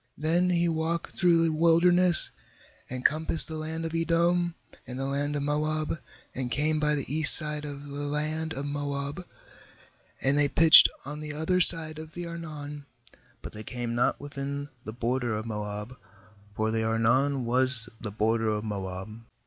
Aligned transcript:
18Then 0.19 0.51
he 0.53 0.67
walked 0.67 1.15
through 1.15 1.43
the 1.43 1.53
wilderness, 1.53 2.31
and 2.89 3.05
compassed 3.05 3.47
the 3.47 3.53
land 3.55 3.85
of 3.85 3.93
Edom, 3.93 4.55
and 4.87 4.97
the 4.97 5.05
land 5.05 5.35
of 5.35 5.43
Moab, 5.43 5.99
and 6.33 6.49
came 6.49 6.79
by 6.79 6.95
the 6.95 7.13
east 7.13 7.35
side 7.35 7.65
of 7.65 7.83
the 7.85 7.99
land 8.07 8.51
of 8.51 8.65
Moab, 8.65 9.23
and 10.19 10.39
they 10.39 10.47
pitched 10.47 10.89
on 11.05 11.19
the 11.19 11.33
other 11.33 11.61
side 11.61 11.99
of 11.99 12.13
the 12.15 12.25
Arnon, 12.25 12.87
but 13.43 13.53
they 13.53 13.61
came 13.61 13.93
not 13.93 14.19
within 14.19 14.69
the 14.85 14.91
border 14.91 15.35
of 15.35 15.45
Moab, 15.45 15.93
for 16.55 16.71
the 16.71 16.81
Arnon 16.83 17.45
was 17.45 17.87
the 17.99 18.09
border 18.09 18.47
of 18.49 18.63
Moab. 18.63 19.21